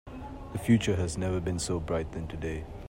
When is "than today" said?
2.11-2.65